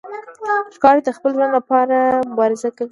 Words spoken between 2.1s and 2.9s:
مبارزه کوي.